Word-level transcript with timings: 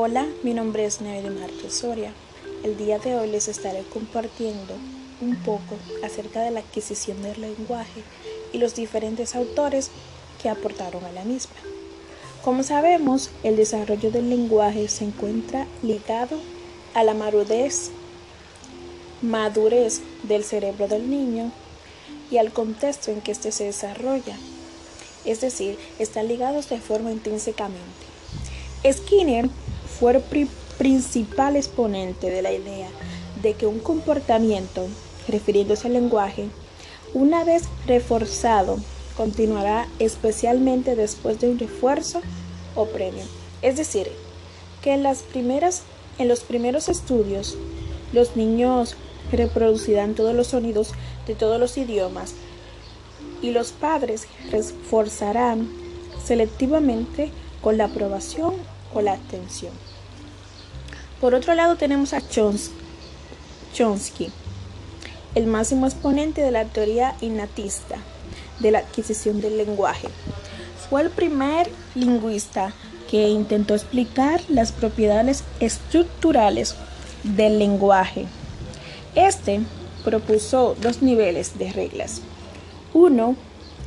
Hola, 0.00 0.28
mi 0.44 0.54
nombre 0.54 0.84
es 0.84 1.00
Neve 1.00 1.28
Márquez 1.28 1.74
Soria. 1.74 2.12
El 2.62 2.76
día 2.76 3.00
de 3.00 3.16
hoy 3.16 3.28
les 3.28 3.48
estaré 3.48 3.82
compartiendo 3.92 4.74
un 5.20 5.34
poco 5.42 5.76
acerca 6.04 6.40
de 6.40 6.52
la 6.52 6.60
adquisición 6.60 7.20
del 7.20 7.40
lenguaje 7.40 8.04
y 8.52 8.58
los 8.58 8.76
diferentes 8.76 9.34
autores 9.34 9.90
que 10.40 10.50
aportaron 10.50 11.04
a 11.04 11.10
la 11.10 11.24
misma. 11.24 11.56
Como 12.44 12.62
sabemos, 12.62 13.30
el 13.42 13.56
desarrollo 13.56 14.12
del 14.12 14.30
lenguaje 14.30 14.86
se 14.86 15.04
encuentra 15.04 15.66
ligado 15.82 16.38
a 16.94 17.02
la 17.02 17.14
madurez, 17.14 17.90
madurez 19.20 20.00
del 20.22 20.44
cerebro 20.44 20.86
del 20.86 21.10
niño 21.10 21.50
y 22.30 22.36
al 22.36 22.52
contexto 22.52 23.10
en 23.10 23.20
que 23.20 23.32
éste 23.32 23.50
se 23.50 23.64
desarrolla. 23.64 24.36
Es 25.24 25.40
decir, 25.40 25.76
están 25.98 26.28
ligados 26.28 26.68
de 26.68 26.78
forma 26.78 27.10
intrínsecamente. 27.10 28.06
Skinner 28.92 29.50
fue 29.98 30.12
el 30.12 30.48
principal 30.78 31.56
exponente 31.56 32.30
de 32.30 32.42
la 32.42 32.52
idea 32.52 32.88
de 33.42 33.54
que 33.54 33.66
un 33.66 33.78
comportamiento, 33.80 34.86
refiriéndose 35.28 35.88
al 35.88 35.94
lenguaje, 35.94 36.48
una 37.14 37.44
vez 37.44 37.64
reforzado, 37.86 38.78
continuará 39.16 39.88
especialmente 39.98 40.94
después 40.94 41.40
de 41.40 41.48
un 41.48 41.58
refuerzo 41.58 42.20
o 42.74 42.86
premio. 42.86 43.24
Es 43.62 43.76
decir, 43.76 44.08
que 44.82 44.92
en, 44.92 45.02
las 45.02 45.22
primeras, 45.22 45.82
en 46.18 46.28
los 46.28 46.40
primeros 46.40 46.88
estudios, 46.88 47.56
los 48.12 48.36
niños 48.36 48.96
reproducirán 49.32 50.14
todos 50.14 50.34
los 50.34 50.48
sonidos 50.48 50.92
de 51.26 51.34
todos 51.34 51.58
los 51.58 51.76
idiomas 51.76 52.34
y 53.42 53.50
los 53.50 53.72
padres 53.72 54.26
reforzarán 54.50 55.68
selectivamente 56.24 57.30
con 57.60 57.76
la 57.76 57.86
aprobación 57.86 58.54
o 58.94 59.00
la 59.00 59.14
atención. 59.14 59.72
Por 61.20 61.34
otro 61.34 61.54
lado 61.54 61.74
tenemos 61.74 62.12
a 62.12 62.22
Chomsky, 63.72 64.30
el 65.34 65.46
máximo 65.46 65.86
exponente 65.86 66.42
de 66.42 66.52
la 66.52 66.64
teoría 66.64 67.16
innatista 67.20 67.96
de 68.60 68.70
la 68.70 68.78
adquisición 68.78 69.40
del 69.40 69.56
lenguaje. 69.56 70.08
Fue 70.88 71.02
el 71.02 71.10
primer 71.10 71.68
lingüista 71.96 72.72
que 73.10 73.28
intentó 73.28 73.74
explicar 73.74 74.40
las 74.48 74.70
propiedades 74.70 75.42
estructurales 75.58 76.76
del 77.24 77.58
lenguaje. 77.58 78.26
Este 79.16 79.60
propuso 80.04 80.76
dos 80.80 81.02
niveles 81.02 81.58
de 81.58 81.72
reglas. 81.72 82.22
Uno 82.94 83.34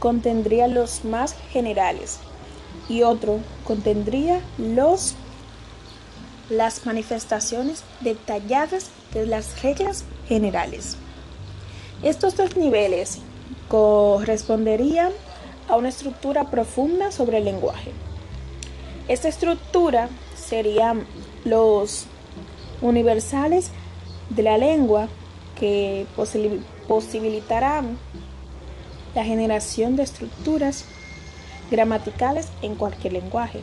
contendría 0.00 0.66
los 0.66 1.04
más 1.04 1.36
generales 1.52 2.18
y 2.88 3.02
otro 3.02 3.38
contendría 3.64 4.40
los 4.58 5.14
las 6.50 6.86
manifestaciones 6.86 7.84
detalladas 8.00 8.90
de 9.14 9.26
las 9.26 9.62
reglas 9.62 10.04
generales. 10.28 10.96
Estos 12.02 12.36
dos 12.36 12.56
niveles 12.56 13.18
corresponderían 13.68 15.12
a 15.68 15.76
una 15.76 15.88
estructura 15.88 16.50
profunda 16.50 17.12
sobre 17.12 17.38
el 17.38 17.44
lenguaje. 17.44 17.92
Esta 19.08 19.28
estructura 19.28 20.08
serían 20.34 21.06
los 21.44 22.06
universales 22.80 23.70
de 24.30 24.42
la 24.42 24.58
lengua 24.58 25.08
que 25.58 26.06
posibilitarán 26.88 27.98
la 29.14 29.24
generación 29.24 29.96
de 29.96 30.02
estructuras 30.02 30.84
gramaticales 31.70 32.48
en 32.62 32.74
cualquier 32.74 33.12
lenguaje. 33.14 33.60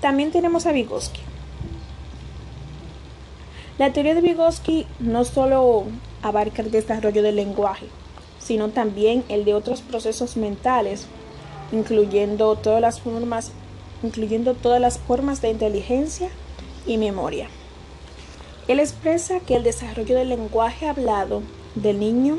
También 0.00 0.30
tenemos 0.30 0.66
a 0.66 0.72
Vygotsky. 0.72 1.20
La 3.78 3.92
teoría 3.92 4.14
de 4.14 4.20
Vygotsky 4.20 4.86
no 4.98 5.24
solo 5.24 5.84
abarca 6.22 6.62
el 6.62 6.70
desarrollo 6.70 7.22
del 7.22 7.36
lenguaje, 7.36 7.86
sino 8.38 8.70
también 8.70 9.24
el 9.28 9.44
de 9.44 9.54
otros 9.54 9.82
procesos 9.82 10.36
mentales, 10.36 11.06
incluyendo 11.72 12.56
todas 12.56 12.80
las 12.80 13.00
formas, 13.00 13.52
incluyendo 14.02 14.54
todas 14.54 14.80
las 14.80 14.98
formas 14.98 15.40
de 15.42 15.50
inteligencia 15.50 16.28
y 16.86 16.96
memoria. 16.96 17.48
Él 18.68 18.80
expresa 18.80 19.40
que 19.40 19.56
el 19.56 19.62
desarrollo 19.62 20.16
del 20.16 20.28
lenguaje 20.28 20.88
hablado 20.88 21.42
del 21.74 21.98
niño 21.98 22.38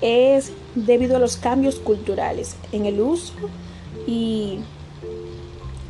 es 0.00 0.52
debido 0.74 1.16
a 1.16 1.20
los 1.20 1.36
cambios 1.36 1.76
culturales 1.76 2.56
en 2.72 2.86
el 2.86 3.00
uso 3.00 3.34
y, 4.06 4.58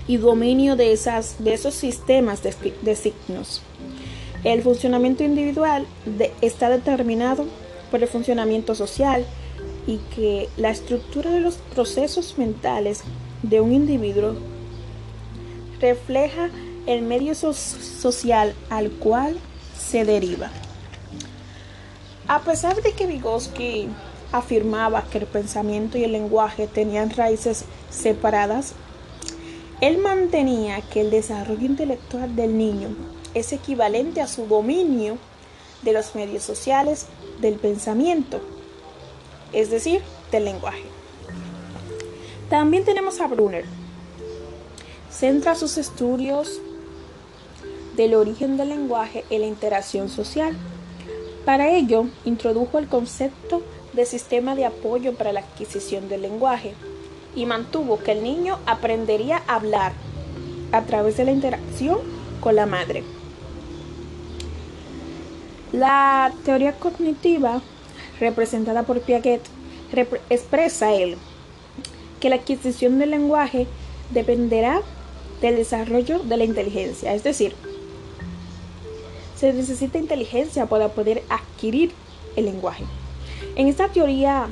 y 0.07 0.17
dominio 0.17 0.77
de, 0.77 0.93
esas, 0.93 1.43
de 1.43 1.55
esos 1.55 1.75
sistemas 1.75 2.43
de, 2.43 2.55
de 2.83 2.97
signos. 2.97 3.63
El 4.45 4.63
funcionamiento 4.63 5.23
individual 5.23 5.87
está 6.41 6.69
determinado 6.69 7.47
por 7.91 8.03
el 8.03 8.09
funcionamiento 8.09 8.75
social 8.75 9.25
y 9.87 9.99
que 10.15 10.49
la 10.57 10.71
estructura 10.71 11.31
de 11.31 11.41
los 11.41 11.57
procesos 11.75 12.39
mentales 12.39 13.03
de 13.43 13.61
un 13.61 13.73
individuo 13.73 14.35
refleja 15.81 16.51
el 16.87 17.03
medio 17.03 17.35
social 17.35 18.55
al 18.71 18.91
cual 18.91 19.37
se 19.77 20.05
deriva. 20.05 20.51
A 22.29 22.41
pesar 22.41 22.81
de 22.83 22.93
que 22.93 23.07
Vygotsky 23.07 23.89
afirmaba 24.33 25.05
que 25.11 25.19
el 25.19 25.27
pensamiento 25.27 25.99
y 25.99 26.05
el 26.05 26.13
lenguaje 26.13 26.67
tenían 26.67 27.11
raíces 27.11 27.65
separadas, 27.91 28.75
él 29.83 29.99
mantenía 29.99 30.81
que 30.81 31.01
el 31.01 31.11
desarrollo 31.11 31.67
intelectual 31.67 32.37
del 32.37 32.57
niño 32.57 32.91
es 33.35 33.53
equivalente 33.53 34.21
a 34.21 34.29
su 34.29 34.47
dominio 34.47 35.19
de 35.83 35.93
los 35.93 36.15
medios 36.15 36.45
sociales 36.45 37.07
del 37.41 37.57
pensamiento, 37.57 38.41
es 39.53 39.73
decir, 39.73 40.01
del 40.31 40.45
lenguaje. 40.45 40.85
También 42.49 42.85
tenemos 42.85 43.21
a 43.21 43.27
Brunner. 43.27 43.65
Centra 45.11 45.57
sus 45.57 45.77
estudios 45.77 46.61
del 47.97 48.15
origen 48.15 48.57
del 48.57 48.69
lenguaje 48.69 49.25
en 49.31 49.41
la 49.41 49.49
interacción 49.49 50.09
social. 50.09 50.57
Para 51.45 51.73
ello, 51.73 52.05
introdujo 52.25 52.79
el 52.79 52.87
concepto 52.87 53.63
de 53.95 54.07
sistema 54.07 54.55
de 54.55 54.65
apoyo 54.65 55.15
para 55.15 55.33
la 55.33 55.41
adquisición 55.41 56.09
del 56.09 56.23
lenguaje 56.23 56.77
y 57.35 57.47
mantuvo 57.47 57.99
que 57.99 58.13
el 58.13 58.23
niño 58.23 58.59
aprendería 58.67 59.43
a 59.47 59.57
hablar 59.57 59.93
a 60.73 60.83
través 60.83 61.17
de 61.17 61.25
la 61.25 61.33
interacción 61.33 61.99
con 62.41 62.57
la 62.57 62.67
madre. 62.67 63.05
La 65.73 66.33
teoría 66.45 66.73
cognitiva, 66.73 67.63
representada 68.21 68.83
por 68.83 69.01
Piaget, 69.01 69.43
expresa 70.31 70.93
él 70.95 71.17
que 72.21 72.29
la 72.29 72.37
adquisición 72.37 72.99
del 72.99 73.11
lenguaje 73.11 73.67
dependerá 74.11 74.83
del 75.41 75.57
desarrollo 75.57 76.21
de 76.21 76.37
la 76.37 76.45
inteligencia, 76.45 77.15
es 77.15 77.25
decir, 77.25 77.55
se 79.37 79.53
necesita 79.53 79.99
inteligencia 79.99 80.67
para 80.67 80.89
poder 80.89 81.25
adquirir 81.29 81.91
el 82.37 82.45
lenguaje. 82.45 82.85
En 83.57 83.67
esta 83.67 83.89
teoría, 83.89 84.47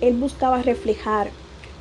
él 0.00 0.14
buscaba 0.14 0.62
reflejar 0.62 1.30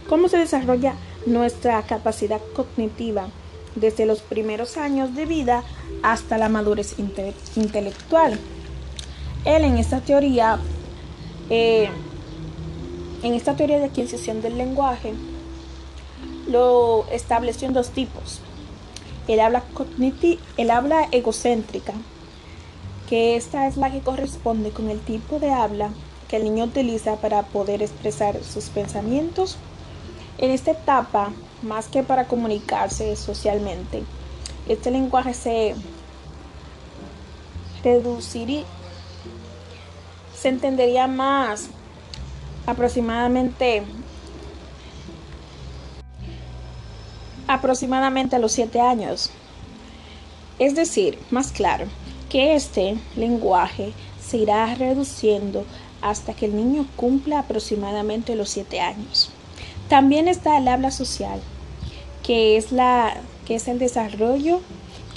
cómo 0.08 0.28
se 0.28 0.38
desarrolla 0.38 0.96
nuestra 1.26 1.82
capacidad 1.84 2.42
cognitiva 2.56 3.28
desde 3.76 4.06
los 4.06 4.22
primeros 4.22 4.78
años 4.78 5.16
de 5.16 5.26
vida 5.26 5.64
hasta 6.04 6.38
la 6.38 6.50
madurez 6.50 6.96
intelectual. 7.56 8.40
Él 9.46 9.64
en 9.64 9.78
esta 9.78 10.02
teoría, 10.02 10.60
eh, 11.50 11.90
en 13.24 13.34
esta 13.34 13.56
teoría 13.56 13.80
de 13.80 13.86
adquisición 13.86 14.42
del 14.42 14.58
lenguaje, 14.58 15.14
lo 16.48 17.06
estableció 17.12 17.68
en 17.68 17.74
dos 17.74 17.90
tipos. 17.90 18.42
El 19.28 19.40
habla, 19.40 19.64
el 20.58 20.72
habla 20.72 21.08
egocéntrica, 21.12 21.94
que 23.10 23.36
esta 23.36 23.68
es 23.68 23.78
la 23.78 23.92
que 23.92 24.00
corresponde 24.00 24.72
con 24.72 24.90
el 24.90 25.00
tipo 25.00 25.40
de 25.40 25.52
habla 25.52 25.90
que 26.28 26.38
el 26.38 26.46
niño 26.46 26.64
utiliza 26.64 27.18
para 27.18 27.44
poder 27.44 27.82
expresar 27.82 28.42
sus 28.44 28.66
pensamientos. 28.70 29.58
En 30.38 30.52
esta 30.52 30.72
etapa, 30.72 31.32
más 31.62 31.88
que 31.88 32.04
para 32.04 32.28
comunicarse 32.28 33.16
socialmente, 33.16 34.04
este 34.68 34.92
lenguaje 34.92 35.34
se 35.34 35.76
reduciría 37.84 38.66
se 40.42 40.50
entendería 40.50 41.06
más 41.06 41.68
aproximadamente 42.66 43.84
aproximadamente 47.48 48.36
a 48.36 48.40
los 48.40 48.54
7 48.54 48.82
años. 48.82 49.30
Es 50.58 50.74
decir, 50.74 51.20
más 51.30 51.52
claro, 51.52 51.86
que 52.30 52.56
este 52.56 52.98
lenguaje 53.16 53.94
se 54.20 54.38
irá 54.38 54.74
reduciendo 54.74 55.64
hasta 56.02 56.34
que 56.34 56.48
el 56.48 56.56
niño 56.56 56.88
cumpla 56.96 57.40
aproximadamente 57.40 58.36
los 58.36 58.50
7 58.50 58.80
años. 58.80 59.32
También 59.92 60.30
está 60.30 60.58
el 60.58 60.70
habla 60.70 60.90
social, 60.90 61.42
que 62.24 62.56
es 62.56 62.72
la 62.72 63.14
que 63.46 63.56
es 63.56 63.68
el 63.68 63.78
desarrollo, 63.78 64.62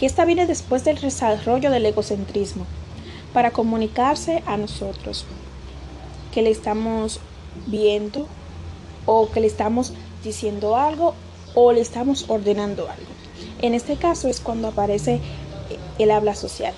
que 0.00 0.04
esta 0.04 0.24
viene 0.24 0.48
después 0.48 0.82
del 0.82 1.00
desarrollo 1.00 1.70
del 1.70 1.86
egocentrismo, 1.86 2.66
para 3.32 3.52
comunicarse 3.52 4.42
a 4.46 4.56
nosotros, 4.56 5.26
que 6.32 6.42
le 6.42 6.50
estamos 6.50 7.20
viendo 7.66 8.26
o 9.06 9.30
que 9.30 9.38
le 9.38 9.46
estamos 9.46 9.92
diciendo 10.24 10.74
algo 10.74 11.14
o 11.54 11.70
le 11.70 11.80
estamos 11.80 12.24
ordenando 12.28 12.88
algo. 12.90 13.12
En 13.62 13.74
este 13.74 13.94
caso 13.94 14.26
es 14.26 14.40
cuando 14.40 14.66
aparece 14.66 15.20
el 16.00 16.10
habla 16.10 16.34
social. 16.34 16.74